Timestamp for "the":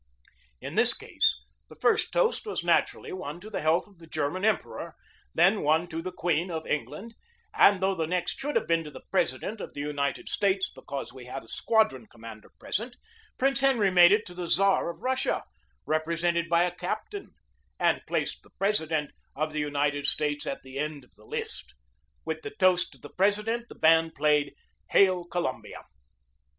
1.69-1.75, 3.51-3.61, 3.99-4.07, 6.01-6.11, 7.93-8.07, 8.89-9.03, 9.75-9.81, 14.33-14.47, 18.41-18.49, 19.51-19.59, 20.63-20.79, 21.13-21.25, 22.41-22.49, 22.97-23.09, 23.69-23.75